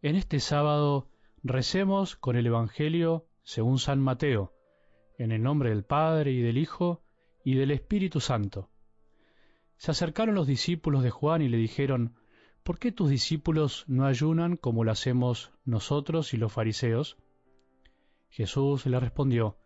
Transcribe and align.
En 0.00 0.14
este 0.14 0.38
sábado 0.38 1.08
recemos 1.42 2.14
con 2.14 2.36
el 2.36 2.46
Evangelio 2.46 3.26
según 3.42 3.80
San 3.80 3.98
Mateo, 3.98 4.52
en 5.18 5.32
el 5.32 5.42
nombre 5.42 5.70
del 5.70 5.82
Padre 5.82 6.30
y 6.30 6.40
del 6.40 6.56
Hijo 6.56 7.02
y 7.42 7.56
del 7.56 7.72
Espíritu 7.72 8.20
Santo. 8.20 8.70
Se 9.76 9.90
acercaron 9.90 10.36
los 10.36 10.46
discípulos 10.46 11.02
de 11.02 11.10
Juan 11.10 11.42
y 11.42 11.48
le 11.48 11.56
dijeron, 11.56 12.14
¿Por 12.62 12.78
qué 12.78 12.92
tus 12.92 13.10
discípulos 13.10 13.86
no 13.88 14.06
ayunan 14.06 14.56
como 14.56 14.84
lo 14.84 14.92
hacemos 14.92 15.50
nosotros 15.64 16.32
y 16.32 16.36
los 16.36 16.52
fariseos? 16.52 17.16
Jesús 18.28 18.86
le 18.86 19.00
respondió, 19.00 19.58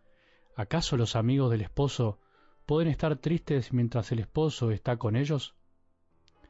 ¿acaso 0.55 0.97
los 0.97 1.15
amigos 1.15 1.51
del 1.51 1.61
esposo 1.61 2.19
pueden 2.65 2.89
estar 2.89 3.17
tristes 3.17 3.71
mientras 3.71 4.11
el 4.11 4.17
esposo 4.17 4.71
está 4.71 4.97
con 4.97 5.15
ellos? 5.15 5.53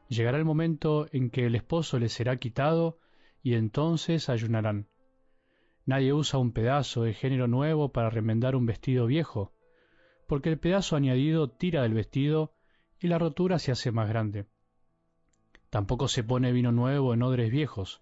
Llegará 0.07 0.37
el 0.37 0.45
momento 0.45 1.07
en 1.11 1.29
que 1.29 1.45
el 1.47 1.55
esposo 1.55 1.99
les 1.99 2.13
será 2.13 2.37
quitado 2.37 2.99
y 3.43 3.55
entonces 3.55 4.29
ayunarán. 4.29 4.87
Nadie 5.85 6.13
usa 6.13 6.39
un 6.39 6.53
pedazo 6.53 7.03
de 7.03 7.13
género 7.13 7.47
nuevo 7.47 7.91
para 7.91 8.09
remendar 8.09 8.55
un 8.55 8.65
vestido 8.65 9.05
viejo, 9.05 9.53
porque 10.27 10.49
el 10.49 10.57
pedazo 10.57 10.95
añadido 10.95 11.49
tira 11.49 11.83
del 11.83 11.93
vestido 11.93 12.53
y 12.99 13.07
la 13.09 13.19
rotura 13.19 13.59
se 13.59 13.73
hace 13.73 13.91
más 13.91 14.07
grande. 14.07 14.47
Tampoco 15.69 16.07
se 16.07 16.23
pone 16.23 16.53
vino 16.53 16.71
nuevo 16.71 17.13
en 17.13 17.21
odres 17.21 17.51
viejos, 17.51 18.01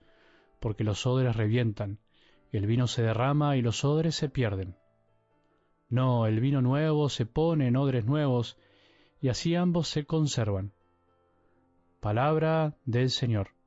porque 0.59 0.84
los 0.84 1.08
odres 1.08 1.35
revientan, 1.35 1.99
el 2.52 2.68
vino 2.68 2.85
se 2.85 3.02
derrama 3.02 3.58
y 3.58 3.63
los 3.63 3.84
odres 3.84 4.13
se 4.13 4.30
pierden. 4.30 4.76
No, 5.90 6.27
el 6.27 6.40
vino 6.40 6.62
nuevo 6.62 7.10
se 7.10 7.26
pone 7.26 7.68
en 7.68 7.77
odres 7.77 8.05
nuevos, 8.05 8.58
y 9.20 9.30
así 9.30 9.55
ambos 9.55 9.88
se 9.88 10.05
conservan. 10.05 10.73
Palabra 11.99 12.77
del 12.85 13.10
Señor. 13.10 13.60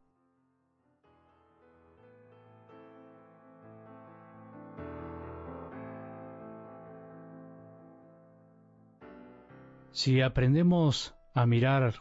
Si 9.95 10.23
aprendemos 10.23 11.15
a 11.35 11.47
mirar 11.47 11.95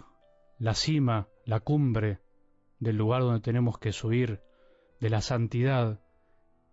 la 0.58 0.74
cima, 0.74 1.28
la 1.46 1.60
cumbre 1.60 2.22
del 2.80 2.98
lugar 2.98 3.22
donde 3.22 3.40
tenemos 3.40 3.78
que 3.78 3.92
subir, 3.92 4.42
de 5.00 5.12
la 5.12 5.22
santidad, 5.22 6.00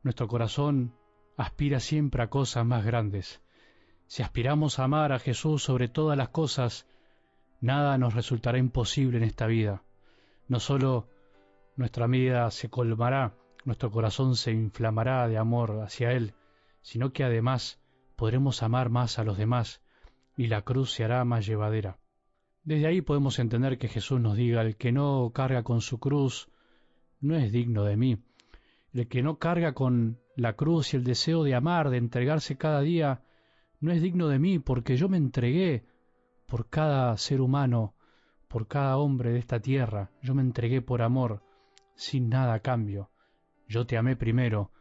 nuestro 0.03 0.29
corazón 0.29 0.97
aspira 1.37 1.79
siempre 1.79 2.23
a 2.23 2.31
cosas 2.31 2.65
más 2.65 2.87
grandes. 2.87 3.43
Si 4.07 4.23
aspiramos 4.23 4.79
a 4.79 4.85
amar 4.85 5.13
a 5.13 5.19
Jesús 5.19 5.63
sobre 5.63 5.89
todas 5.89 6.17
las 6.17 6.31
cosas, 6.31 6.87
nada 7.61 7.99
nos 7.99 8.15
resultará 8.15 8.57
imposible 8.57 9.19
en 9.19 9.25
esta 9.25 9.47
vida. 9.47 9.83
No 10.49 10.59
solo 10.59 11.11
nuestra 11.77 12.07
vida 12.07 12.51
se 12.51 12.71
colmará, 12.71 13.35
nuestro 13.67 13.91
corazón 13.91 14.37
se 14.37 14.53
inflamará 14.53 15.29
de 15.29 15.37
amor 15.37 15.83
hacia 15.83 16.13
Él, 16.13 16.33
sino 16.81 17.13
que 17.13 17.25
además 17.25 17.79
podremos 18.17 18.63
amar 18.63 18.89
más 18.89 19.19
a 19.19 19.25
los 19.25 19.37
demás 19.37 19.83
y 20.41 20.47
la 20.47 20.63
cruz 20.63 20.93
se 20.93 21.05
hará 21.05 21.23
más 21.27 21.45
llevadera. 21.45 21.99
Desde 22.63 22.87
ahí 22.87 23.03
podemos 23.03 23.39
entender 23.39 23.77
que 23.77 23.89
Jesús 23.89 24.23
nos 24.23 24.39
diga, 24.39 24.63
el 24.63 24.79
que 24.79 24.91
no 24.91 25.33
carga 25.35 25.63
con 25.65 25.83
su 25.83 26.01
cruz 26.01 26.49
no 27.21 27.37
es 27.37 27.53
digno 27.53 27.85
de 27.85 27.99
mí. 27.99 28.25
El 28.95 29.07
que 29.07 29.23
no 29.23 29.39
carga 29.39 29.75
con 29.75 30.19
la 30.37 30.55
cruz 30.55 30.95
y 30.95 30.97
el 30.97 31.05
deseo 31.05 31.45
de 31.45 31.55
amar, 31.55 31.91
de 31.91 31.99
entregarse 31.99 32.57
cada 32.57 32.81
día, 32.81 33.23
no 33.81 33.93
es 33.93 34.01
digno 34.01 34.29
de 34.29 34.39
mí 34.39 34.59
porque 34.59 34.97
yo 34.97 35.11
me 35.11 35.19
entregué 35.19 35.85
por 36.47 36.71
cada 36.71 37.15
ser 37.19 37.43
humano, 37.43 37.95
por 38.49 38.67
cada 38.67 38.97
hombre 38.97 39.33
de 39.33 39.41
esta 39.41 39.61
tierra, 39.61 40.11
yo 40.23 40.35
me 40.35 40.41
entregué 40.41 40.81
por 40.81 41.03
amor, 41.03 41.43
sin 41.97 42.31
nada 42.31 42.55
a 42.55 42.61
cambio. 42.61 43.11
Yo 43.69 43.85
te 43.85 43.99
amé 43.99 44.17
primero, 44.17 44.73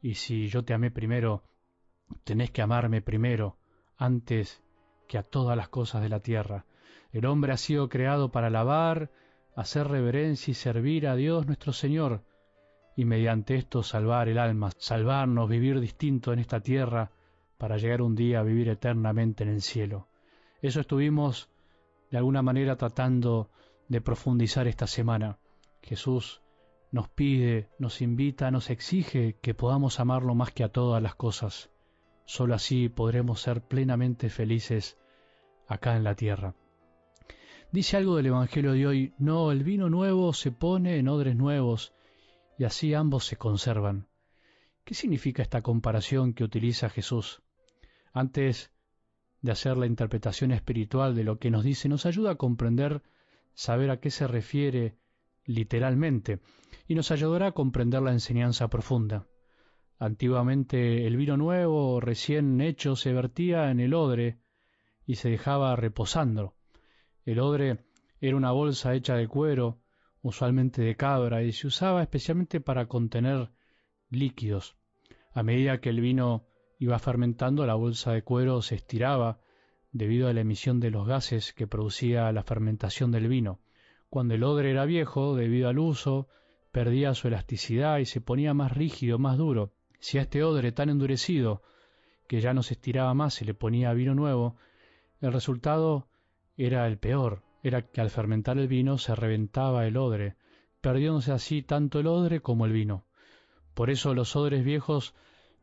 y 0.00 0.14
si 0.14 0.46
yo 0.46 0.64
te 0.64 0.72
amé 0.72 0.92
primero, 0.92 1.42
tenés 2.22 2.52
que 2.52 2.62
amarme 2.62 3.02
primero, 3.02 3.58
antes 3.96 4.62
que 5.10 5.18
a 5.18 5.24
todas 5.24 5.56
las 5.56 5.68
cosas 5.68 6.02
de 6.02 6.08
la 6.08 6.20
tierra. 6.20 6.66
El 7.10 7.26
hombre 7.26 7.52
ha 7.52 7.56
sido 7.56 7.88
creado 7.88 8.30
para 8.30 8.46
alabar, 8.46 9.10
hacer 9.56 9.88
reverencia 9.88 10.52
y 10.52 10.54
servir 10.54 11.08
a 11.08 11.16
Dios 11.16 11.48
nuestro 11.48 11.72
Señor, 11.72 12.22
y 12.94 13.04
mediante 13.04 13.56
esto 13.56 13.82
salvar 13.82 14.28
el 14.28 14.38
alma, 14.38 14.70
salvarnos, 14.78 15.48
vivir 15.48 15.80
distinto 15.80 16.32
en 16.32 16.38
esta 16.38 16.60
tierra, 16.60 17.10
para 17.58 17.76
llegar 17.76 18.02
un 18.02 18.14
día 18.14 18.38
a 18.38 18.44
vivir 18.44 18.68
eternamente 18.68 19.42
en 19.42 19.50
el 19.50 19.62
cielo. 19.62 20.06
Eso 20.62 20.78
estuvimos 20.78 21.50
de 22.12 22.18
alguna 22.18 22.42
manera 22.42 22.76
tratando 22.76 23.50
de 23.88 24.00
profundizar 24.00 24.68
esta 24.68 24.86
semana. 24.86 25.40
Jesús 25.82 26.40
nos 26.92 27.08
pide, 27.08 27.68
nos 27.80 28.00
invita, 28.00 28.52
nos 28.52 28.70
exige 28.70 29.36
que 29.42 29.54
podamos 29.54 29.98
amarlo 29.98 30.36
más 30.36 30.52
que 30.52 30.62
a 30.62 30.68
todas 30.68 31.02
las 31.02 31.16
cosas. 31.16 31.68
Solo 32.26 32.54
así 32.54 32.88
podremos 32.88 33.40
ser 33.40 33.60
plenamente 33.60 34.30
felices 34.30 34.99
acá 35.70 35.96
en 35.96 36.04
la 36.04 36.14
tierra. 36.14 36.54
Dice 37.72 37.96
algo 37.96 38.16
del 38.16 38.26
Evangelio 38.26 38.72
de 38.72 38.86
hoy, 38.86 39.14
no, 39.18 39.52
el 39.52 39.62
vino 39.62 39.88
nuevo 39.88 40.32
se 40.32 40.50
pone 40.50 40.98
en 40.98 41.08
odres 41.08 41.36
nuevos 41.36 41.94
y 42.58 42.64
así 42.64 42.92
ambos 42.92 43.24
se 43.24 43.36
conservan. 43.36 44.08
¿Qué 44.84 44.94
significa 44.94 45.42
esta 45.42 45.62
comparación 45.62 46.34
que 46.34 46.42
utiliza 46.42 46.90
Jesús? 46.90 47.42
Antes 48.12 48.72
de 49.40 49.52
hacer 49.52 49.76
la 49.76 49.86
interpretación 49.86 50.50
espiritual 50.50 51.14
de 51.14 51.22
lo 51.22 51.38
que 51.38 51.52
nos 51.52 51.62
dice, 51.62 51.88
nos 51.88 52.04
ayuda 52.04 52.32
a 52.32 52.34
comprender, 52.34 53.02
saber 53.54 53.90
a 53.90 54.00
qué 54.00 54.10
se 54.10 54.26
refiere 54.26 54.96
literalmente, 55.44 56.40
y 56.88 56.96
nos 56.96 57.12
ayudará 57.12 57.46
a 57.46 57.52
comprender 57.52 58.02
la 58.02 58.12
enseñanza 58.12 58.68
profunda. 58.68 59.28
Antiguamente 59.98 61.06
el 61.06 61.16
vino 61.16 61.36
nuevo, 61.36 62.00
recién 62.00 62.60
hecho, 62.60 62.96
se 62.96 63.12
vertía 63.12 63.70
en 63.70 63.78
el 63.78 63.94
odre, 63.94 64.40
y 65.06 65.16
se 65.16 65.30
dejaba 65.30 65.74
reposando. 65.76 66.54
El 67.24 67.40
odre 67.40 67.84
era 68.20 68.36
una 68.36 68.52
bolsa 68.52 68.94
hecha 68.94 69.16
de 69.16 69.28
cuero, 69.28 69.78
usualmente 70.22 70.82
de 70.82 70.96
cabra, 70.96 71.42
y 71.42 71.52
se 71.52 71.66
usaba 71.66 72.02
especialmente 72.02 72.60
para 72.60 72.86
contener 72.86 73.50
líquidos. 74.10 74.76
A 75.32 75.42
medida 75.42 75.80
que 75.80 75.90
el 75.90 76.00
vino 76.00 76.46
iba 76.78 76.98
fermentando, 76.98 77.66
la 77.66 77.74
bolsa 77.74 78.12
de 78.12 78.22
cuero 78.22 78.62
se 78.62 78.74
estiraba 78.74 79.40
debido 79.92 80.28
a 80.28 80.32
la 80.32 80.40
emisión 80.40 80.80
de 80.80 80.90
los 80.90 81.06
gases 81.06 81.52
que 81.52 81.66
producía 81.66 82.30
la 82.32 82.42
fermentación 82.42 83.10
del 83.10 83.28
vino. 83.28 83.60
Cuando 84.08 84.34
el 84.34 84.44
odre 84.44 84.70
era 84.70 84.84
viejo, 84.84 85.36
debido 85.36 85.68
al 85.68 85.78
uso, 85.78 86.28
perdía 86.72 87.14
su 87.14 87.28
elasticidad 87.28 87.98
y 87.98 88.06
se 88.06 88.20
ponía 88.20 88.54
más 88.54 88.72
rígido, 88.72 89.18
más 89.18 89.38
duro. 89.38 89.72
Si 89.98 90.18
a 90.18 90.22
este 90.22 90.42
odre 90.42 90.72
tan 90.72 90.88
endurecido, 90.88 91.62
que 92.26 92.40
ya 92.40 92.54
no 92.54 92.62
se 92.62 92.74
estiraba 92.74 93.12
más, 93.14 93.34
se 93.34 93.44
le 93.44 93.54
ponía 93.54 93.92
vino 93.92 94.14
nuevo, 94.14 94.56
el 95.20 95.32
resultado 95.32 96.08
era 96.56 96.86
el 96.86 96.98
peor, 96.98 97.42
era 97.62 97.82
que 97.82 98.00
al 98.00 98.10
fermentar 98.10 98.58
el 98.58 98.68
vino 98.68 98.98
se 98.98 99.14
reventaba 99.14 99.86
el 99.86 99.96
odre, 99.96 100.36
perdiéndose 100.80 101.32
así 101.32 101.62
tanto 101.62 102.00
el 102.00 102.06
odre 102.06 102.40
como 102.40 102.64
el 102.66 102.72
vino. 102.72 103.04
Por 103.74 103.90
eso 103.90 104.14
los 104.14 104.34
odres 104.36 104.64
viejos 104.64 105.14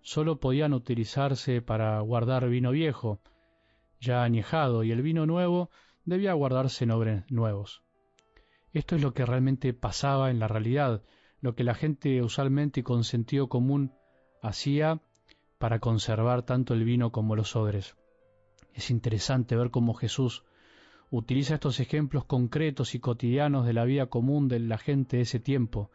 sólo 0.02 0.40
podían 0.40 0.74
utilizarse 0.74 1.62
para 1.62 2.00
guardar 2.02 2.48
vino 2.50 2.72
viejo, 2.72 3.20
ya 4.00 4.24
añejado, 4.24 4.84
y 4.84 4.92
el 4.92 5.02
vino 5.02 5.26
nuevo 5.26 5.70
debía 6.06 6.34
guardarse 6.34 6.84
en 6.84 6.92
odres 6.92 7.24
nuevos. 7.30 7.84
Esto 8.74 8.96
es 8.96 9.02
lo 9.02 9.14
que 9.14 9.26
realmente 9.26 9.74
pasaba 9.74 10.30
en 10.30 10.40
la 10.40 10.48
realidad, 10.48 11.04
lo 11.42 11.56
que 11.56 11.64
la 11.64 11.74
gente 11.74 12.22
usualmente 12.22 12.82
y 12.82 12.84
con 12.84 13.04
sentido 13.04 13.50
común 13.50 13.94
hacía 14.42 15.02
para 15.58 15.80
conservar 15.80 16.44
tanto 16.44 16.74
el 16.74 16.84
vino 16.84 17.12
como 17.12 17.36
los 17.36 17.56
odres. 17.56 17.96
Es 18.78 18.92
interesante 18.92 19.56
ver 19.56 19.72
cómo 19.72 19.96
Jesús 19.96 20.44
utiliza 21.10 21.56
estos 21.56 21.80
ejemplos 21.80 22.26
concretos 22.26 22.94
y 22.94 23.00
cotidianos 23.00 23.66
de 23.66 23.74
la 23.74 23.86
vida 23.86 24.06
común 24.06 24.48
de 24.48 24.60
la 24.60 24.78
gente 24.78 25.18
de 25.18 25.24
ese 25.24 25.40
tiempo, 25.40 25.90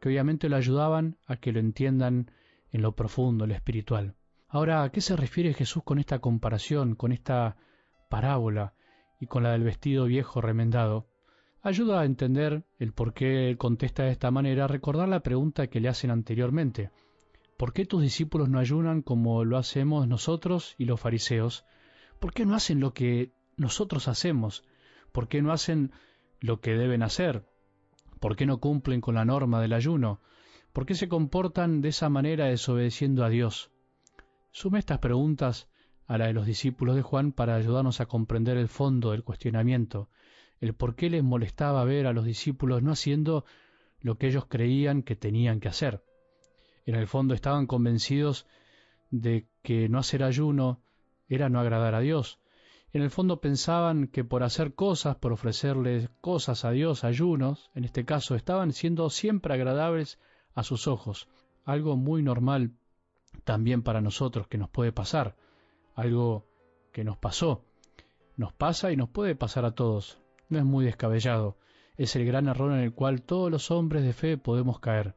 que 0.00 0.08
obviamente 0.08 0.48
lo 0.48 0.56
ayudaban 0.56 1.16
a 1.26 1.36
que 1.36 1.52
lo 1.52 1.60
entiendan 1.60 2.32
en 2.72 2.82
lo 2.82 2.96
profundo, 2.96 3.46
lo 3.46 3.54
espiritual. 3.54 4.16
Ahora, 4.48 4.82
¿a 4.82 4.90
qué 4.90 5.00
se 5.00 5.14
refiere 5.14 5.54
Jesús 5.54 5.84
con 5.84 6.00
esta 6.00 6.18
comparación, 6.18 6.96
con 6.96 7.12
esta 7.12 7.56
parábola 8.10 8.74
y 9.20 9.26
con 9.26 9.44
la 9.44 9.52
del 9.52 9.62
vestido 9.62 10.06
viejo 10.06 10.40
remendado? 10.40 11.06
Ayuda 11.62 12.00
a 12.00 12.04
entender 12.04 12.64
el 12.80 12.92
por 12.92 13.14
qué 13.14 13.48
él 13.48 13.58
contesta 13.58 14.02
de 14.02 14.10
esta 14.10 14.32
manera, 14.32 14.66
recordar 14.66 15.08
la 15.08 15.20
pregunta 15.20 15.68
que 15.68 15.78
le 15.78 15.88
hacen 15.88 16.10
anteriormente. 16.10 16.90
¿Por 17.56 17.72
qué 17.72 17.86
tus 17.86 18.02
discípulos 18.02 18.48
no 18.48 18.58
ayunan 18.58 19.02
como 19.02 19.44
lo 19.44 19.56
hacemos 19.56 20.08
nosotros 20.08 20.74
y 20.78 20.84
los 20.84 20.98
fariseos? 20.98 21.64
¿Por 22.20 22.32
qué 22.32 22.44
no 22.44 22.54
hacen 22.54 22.80
lo 22.80 22.92
que 22.92 23.32
nosotros 23.56 24.08
hacemos? 24.08 24.64
¿Por 25.12 25.28
qué 25.28 25.42
no 25.42 25.52
hacen 25.52 25.92
lo 26.40 26.60
que 26.60 26.72
deben 26.72 27.02
hacer? 27.02 27.46
¿Por 28.20 28.36
qué 28.36 28.46
no 28.46 28.58
cumplen 28.58 29.00
con 29.00 29.14
la 29.14 29.24
norma 29.24 29.60
del 29.60 29.72
ayuno? 29.72 30.20
¿Por 30.72 30.86
qué 30.86 30.94
se 30.94 31.08
comportan 31.08 31.80
de 31.80 31.90
esa 31.90 32.08
manera 32.08 32.46
desobedeciendo 32.46 33.24
a 33.24 33.28
Dios? 33.28 33.70
Sume 34.50 34.78
estas 34.78 34.98
preguntas 34.98 35.68
a 36.06 36.18
la 36.18 36.26
de 36.26 36.32
los 36.32 36.46
discípulos 36.46 36.96
de 36.96 37.02
Juan 37.02 37.32
para 37.32 37.54
ayudarnos 37.54 38.00
a 38.00 38.06
comprender 38.06 38.56
el 38.56 38.68
fondo 38.68 39.12
del 39.12 39.24
cuestionamiento, 39.24 40.08
el 40.60 40.74
por 40.74 40.96
qué 40.96 41.10
les 41.10 41.22
molestaba 41.22 41.84
ver 41.84 42.06
a 42.06 42.12
los 42.12 42.24
discípulos 42.24 42.82
no 42.82 42.92
haciendo 42.92 43.44
lo 44.00 44.16
que 44.16 44.28
ellos 44.28 44.46
creían 44.46 45.02
que 45.02 45.16
tenían 45.16 45.60
que 45.60 45.68
hacer. 45.68 46.02
En 46.86 46.94
el 46.94 47.06
fondo 47.06 47.34
estaban 47.34 47.66
convencidos 47.66 48.46
de 49.10 49.46
que 49.62 49.88
no 49.88 49.98
hacer 49.98 50.22
ayuno 50.22 50.82
era 51.28 51.48
no 51.48 51.60
agradar 51.60 51.94
a 51.94 52.00
Dios. 52.00 52.38
En 52.92 53.02
el 53.02 53.10
fondo 53.10 53.40
pensaban 53.40 54.08
que 54.08 54.24
por 54.24 54.42
hacer 54.42 54.74
cosas, 54.74 55.16
por 55.16 55.32
ofrecerles 55.32 56.08
cosas 56.20 56.64
a 56.64 56.70
Dios, 56.70 57.04
ayunos, 57.04 57.70
en 57.74 57.84
este 57.84 58.04
caso, 58.04 58.34
estaban 58.34 58.72
siendo 58.72 59.10
siempre 59.10 59.52
agradables 59.52 60.18
a 60.54 60.62
sus 60.62 60.88
ojos. 60.88 61.28
Algo 61.64 61.96
muy 61.96 62.22
normal 62.22 62.72
también 63.44 63.82
para 63.82 64.00
nosotros 64.00 64.48
que 64.48 64.58
nos 64.58 64.70
puede 64.70 64.92
pasar. 64.92 65.36
Algo 65.94 66.46
que 66.92 67.04
nos 67.04 67.18
pasó. 67.18 67.64
Nos 68.36 68.52
pasa 68.54 68.90
y 68.90 68.96
nos 68.96 69.10
puede 69.10 69.34
pasar 69.34 69.66
a 69.66 69.74
todos. 69.74 70.18
No 70.48 70.58
es 70.58 70.64
muy 70.64 70.84
descabellado. 70.84 71.58
Es 71.96 72.16
el 72.16 72.24
gran 72.24 72.48
error 72.48 72.72
en 72.72 72.80
el 72.80 72.94
cual 72.94 73.22
todos 73.22 73.50
los 73.50 73.70
hombres 73.70 74.02
de 74.04 74.14
fe 74.14 74.38
podemos 74.38 74.80
caer. 74.80 75.14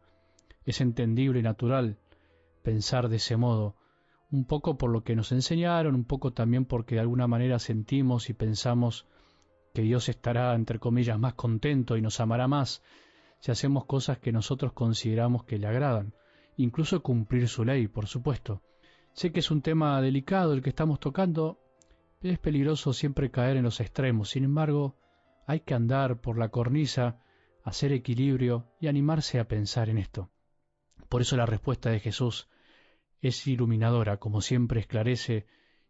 Es 0.65 0.81
entendible 0.81 1.39
y 1.39 1.43
natural 1.43 1.97
pensar 2.63 3.07
de 3.09 3.15
ese 3.15 3.37
modo, 3.37 3.75
un 4.31 4.45
poco 4.45 4.77
por 4.77 4.89
lo 4.89 5.03
que 5.03 5.15
nos 5.15 5.31
enseñaron, 5.31 5.95
un 5.95 6.05
poco 6.05 6.31
también 6.31 6.65
porque 6.65 6.95
de 6.95 7.01
alguna 7.01 7.27
manera 7.27 7.59
sentimos 7.59 8.29
y 8.29 8.33
pensamos 8.33 9.07
que 9.73 9.81
Dios 9.81 10.09
estará, 10.09 10.55
entre 10.55 10.79
comillas, 10.79 11.19
más 11.19 11.33
contento 11.33 11.97
y 11.97 12.01
nos 12.01 12.19
amará 12.19 12.47
más 12.47 12.81
si 13.39 13.51
hacemos 13.51 13.85
cosas 13.85 14.19
que 14.19 14.31
nosotros 14.31 14.71
consideramos 14.73 15.43
que 15.45 15.57
le 15.57 15.67
agradan, 15.67 16.13
incluso 16.57 17.01
cumplir 17.01 17.47
su 17.47 17.65
ley, 17.65 17.87
por 17.87 18.07
supuesto. 18.07 18.61
Sé 19.13 19.31
que 19.31 19.39
es 19.39 19.51
un 19.51 19.61
tema 19.61 19.99
delicado 19.99 20.53
el 20.53 20.61
que 20.61 20.69
estamos 20.69 20.99
tocando, 20.99 21.59
pero 22.19 22.33
es 22.33 22.39
peligroso 22.39 22.93
siempre 22.93 23.31
caer 23.31 23.57
en 23.57 23.63
los 23.63 23.79
extremos. 23.79 24.29
Sin 24.29 24.43
embargo, 24.43 24.95
hay 25.47 25.61
que 25.61 25.73
andar 25.73 26.21
por 26.21 26.37
la 26.37 26.49
cornisa, 26.49 27.19
hacer 27.63 27.91
equilibrio 27.91 28.67
y 28.79 28.87
animarse 28.87 29.39
a 29.39 29.47
pensar 29.47 29.89
en 29.89 29.97
esto. 29.97 30.29
Por 31.09 31.21
eso 31.21 31.35
la 31.35 31.47
respuesta 31.47 31.89
de 31.89 31.99
Jesús 31.99 32.47
es 33.21 33.45
iluminadora, 33.47 34.17
como 34.17 34.41
siempre 34.41 34.79
esclarece 34.79 35.45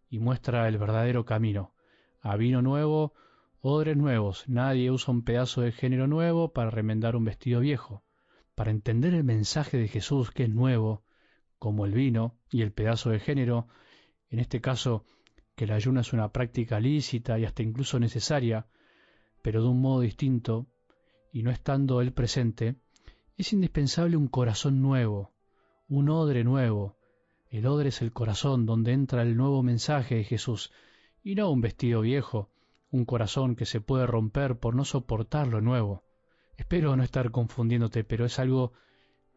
y 0.09 0.19
muestra 0.19 0.67
el 0.67 0.77
verdadero 0.77 1.25
camino. 1.25 1.73
A 2.21 2.35
vino 2.35 2.61
nuevo, 2.61 3.13
odres 3.61 3.95
nuevos. 3.95 4.47
Nadie 4.47 4.91
usa 4.91 5.13
un 5.13 5.23
pedazo 5.23 5.61
de 5.61 5.71
género 5.71 6.07
nuevo 6.07 6.51
para 6.51 6.69
remendar 6.69 7.15
un 7.15 7.23
vestido 7.23 7.61
viejo. 7.61 8.03
Para 8.55 8.71
entender 8.71 9.13
el 9.13 9.23
mensaje 9.23 9.77
de 9.77 9.87
Jesús, 9.87 10.31
que 10.31 10.43
es 10.43 10.49
nuevo, 10.49 11.03
como 11.57 11.85
el 11.85 11.93
vino 11.93 12.37
y 12.49 12.63
el 12.63 12.73
pedazo 12.73 13.11
de 13.11 13.19
género, 13.19 13.67
en 14.29 14.39
este 14.39 14.59
caso, 14.59 15.05
que 15.55 15.63
el 15.65 15.71
ayuno 15.71 16.01
es 16.01 16.11
una 16.11 16.31
práctica 16.31 16.79
lícita 16.79 17.39
y 17.39 17.45
hasta 17.45 17.63
incluso 17.63 17.99
necesaria, 17.99 18.67
pero 19.41 19.61
de 19.61 19.69
un 19.69 19.81
modo 19.81 20.01
distinto, 20.01 20.67
y 21.31 21.43
no 21.43 21.51
estando 21.51 22.01
él 22.01 22.11
presente, 22.11 22.75
es 23.37 23.53
indispensable 23.53 24.17
un 24.17 24.27
corazón 24.27 24.81
nuevo, 24.81 25.31
un 25.87 26.09
odre 26.09 26.43
nuevo, 26.43 26.97
el 27.51 27.67
odre 27.67 27.89
es 27.89 28.01
el 28.01 28.13
corazón 28.13 28.65
donde 28.65 28.93
entra 28.93 29.21
el 29.23 29.35
nuevo 29.35 29.61
mensaje 29.61 30.15
de 30.15 30.23
Jesús, 30.23 30.71
y 31.21 31.35
no 31.35 31.51
un 31.51 31.59
vestido 31.59 31.99
viejo, 31.99 32.49
un 32.91 33.03
corazón 33.03 33.57
que 33.57 33.65
se 33.65 33.81
puede 33.81 34.07
romper 34.07 34.57
por 34.57 34.73
no 34.73 34.85
soportar 34.85 35.47
lo 35.47 35.59
nuevo. 35.59 36.03
Espero 36.55 36.95
no 36.95 37.03
estar 37.03 37.29
confundiéndote, 37.29 38.05
pero 38.05 38.23
es 38.25 38.39
algo 38.39 38.71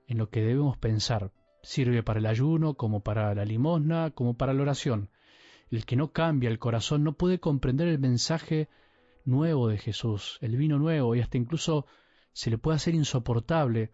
en 0.07 0.19
lo 0.19 0.31
que 0.31 0.43
debemos 0.43 0.79
pensar. 0.79 1.33
Sirve 1.63 2.05
para 2.05 2.21
el 2.21 2.27
ayuno, 2.27 2.75
como 2.75 3.01
para 3.01 3.35
la 3.35 3.45
limosna, 3.45 4.13
como 4.13 4.37
para 4.37 4.53
la 4.53 4.63
oración. 4.63 5.11
El 5.71 5.85
que 5.85 5.97
no 5.97 6.13
cambia 6.13 6.51
el 6.51 6.61
corazón 6.61 7.03
no 7.03 7.15
puede 7.15 7.41
comprender 7.41 7.89
el 7.89 7.99
mensaje 7.99 8.69
nuevo 9.25 9.67
de 9.67 9.79
Jesús, 9.79 10.39
el 10.41 10.57
vino 10.57 10.79
nuevo, 10.79 11.17
y 11.17 11.21
hasta 11.21 11.37
incluso 11.37 11.87
se 12.33 12.51
le 12.51 12.59
puede 12.59 12.77
hacer 12.77 12.95
insoportable, 12.95 13.93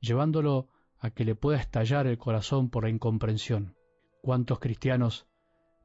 llevándolo 0.00 0.68
a 1.02 1.10
que 1.10 1.24
le 1.24 1.34
pueda 1.34 1.58
estallar 1.58 2.06
el 2.06 2.16
corazón 2.16 2.70
por 2.70 2.84
la 2.84 2.90
incomprensión. 2.90 3.74
¿Cuántos 4.22 4.60
cristianos 4.60 5.26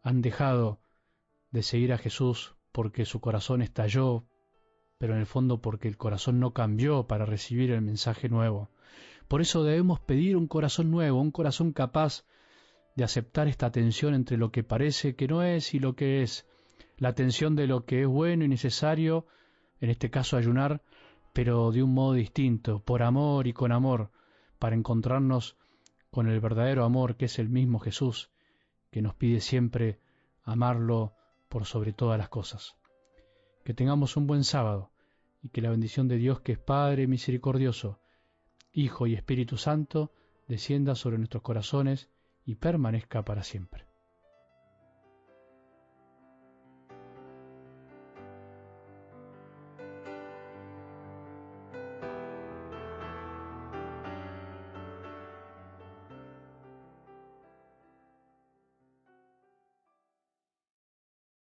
han 0.03 0.21
dejado 0.21 0.79
de 1.49 1.63
seguir 1.63 1.91
a 1.91 1.97
Jesús 1.97 2.55
porque 2.71 3.03
su 3.03 3.19
corazón 3.19 3.63
estalló, 3.63 4.25
pero 4.99 5.15
en 5.15 5.19
el 5.19 5.25
fondo 5.25 5.59
porque 5.59 5.87
el 5.87 5.97
corazón 5.97 6.39
no 6.39 6.53
cambió 6.53 7.07
para 7.07 7.25
recibir 7.25 7.71
el 7.71 7.81
mensaje 7.81 8.29
nuevo? 8.29 8.69
Por 9.27 9.41
eso 9.41 9.63
debemos 9.63 9.99
pedir 9.99 10.37
un 10.37 10.47
corazón 10.47 10.91
nuevo, 10.91 11.19
un 11.19 11.31
corazón 11.31 11.73
capaz 11.73 12.23
de 12.95 13.03
aceptar 13.03 13.47
esta 13.47 13.71
tensión 13.71 14.13
entre 14.13 14.37
lo 14.37 14.51
que 14.51 14.63
parece 14.63 15.15
que 15.15 15.27
no 15.27 15.41
es 15.41 15.73
y 15.73 15.79
lo 15.79 15.95
que 15.95 16.21
es, 16.21 16.47
la 16.97 17.13
tensión 17.13 17.55
de 17.55 17.65
lo 17.65 17.85
que 17.85 18.03
es 18.03 18.07
bueno 18.07 18.45
y 18.45 18.47
necesario, 18.47 19.25
en 19.81 19.89
este 19.89 20.11
caso 20.11 20.37
ayunar, 20.37 20.83
pero 21.33 21.71
de 21.71 21.81
un 21.81 21.95
modo 21.95 22.13
distinto, 22.13 22.83
por 22.83 23.01
amor 23.01 23.47
y 23.47 23.53
con 23.53 23.71
amor, 23.71 24.11
para 24.59 24.75
encontrarnos 24.75 25.57
con 26.11 26.27
el 26.27 26.39
verdadero 26.39 26.83
amor 26.83 27.15
que 27.15 27.25
es 27.25 27.39
el 27.39 27.49
mismo 27.49 27.79
Jesús, 27.79 28.31
que 28.91 29.01
nos 29.01 29.15
pide 29.15 29.41
siempre 29.41 29.99
amarlo 30.43 31.13
por 31.49 31.65
sobre 31.65 31.93
todas 31.93 32.17
las 32.17 32.29
cosas. 32.29 32.77
Que 33.63 33.73
tengamos 33.73 34.17
un 34.17 34.27
buen 34.27 34.43
sábado 34.43 34.91
y 35.41 35.49
que 35.49 35.61
la 35.61 35.69
bendición 35.69 36.07
de 36.07 36.17
Dios 36.17 36.41
que 36.41 36.53
es 36.53 36.59
Padre 36.59 37.07
misericordioso, 37.07 37.99
Hijo 38.73 39.07
y 39.07 39.13
Espíritu 39.13 39.57
Santo, 39.57 40.11
descienda 40.47 40.95
sobre 40.95 41.17
nuestros 41.17 41.43
corazones 41.43 42.09
y 42.45 42.55
permanezca 42.55 43.23
para 43.23 43.43
siempre. 43.43 43.86